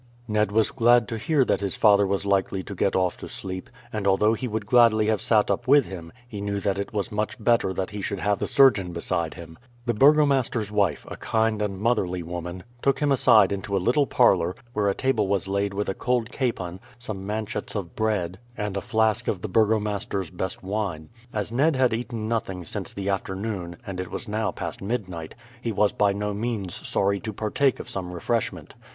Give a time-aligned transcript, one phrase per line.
[0.27, 3.69] Ned was glad to hear that his father was likely to get off to sleep;
[3.93, 7.11] and although he would gladly have sat up with him, he knew that it was
[7.11, 9.59] much better that he should have the surgeon beside him.
[9.85, 14.55] The burgomaster's wife, a kind and motherly woman, took him aside into a little parlour,
[14.73, 18.81] where a table was laid with a cold capon, some manchets of bread, and a
[18.81, 21.09] flask of the burgomaster's best wine.
[21.31, 25.71] As Ned had eaten nothing since the afternoon, and it was now past midnight, he
[25.71, 28.73] was by no means sorry to partake of some refreshment.